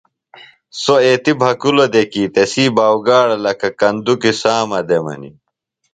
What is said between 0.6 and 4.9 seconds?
سوۡ ایتیۡ بھکُلوۡ دےۡ کیۡ تسی باؤگاڑہ لکہ کندُکیۡ سامہ